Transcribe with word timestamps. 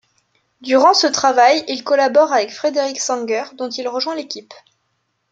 Durant 0.61 0.95
ce 0.95 1.05
travail 1.05 1.63
il 1.67 1.83
collabore 1.83 2.33
avec 2.33 2.51
Frederick 2.51 2.99
Sanger 2.99 3.43
dont 3.55 3.69
il 3.69 3.87
rejoint 3.87 4.15
l'équipe. 4.15 4.51